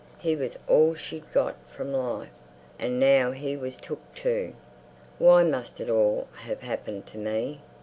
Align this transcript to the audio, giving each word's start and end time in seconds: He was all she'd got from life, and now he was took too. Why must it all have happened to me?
He 0.17 0.35
was 0.35 0.57
all 0.67 0.95
she'd 0.95 1.31
got 1.31 1.55
from 1.69 1.93
life, 1.93 2.31
and 2.79 2.99
now 2.99 3.33
he 3.33 3.55
was 3.55 3.77
took 3.77 3.99
too. 4.15 4.53
Why 5.19 5.43
must 5.43 5.79
it 5.79 5.91
all 5.91 6.27
have 6.47 6.61
happened 6.61 7.05
to 7.09 7.19
me? 7.19 7.61